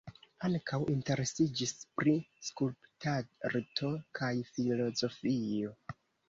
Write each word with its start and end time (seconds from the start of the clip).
Ankaŭ 0.47 0.77
interesiĝis 0.93 1.73
pri 1.99 2.13
skulptarto 2.47 3.93
kaj 4.21 4.31
filozofio. 4.57 5.77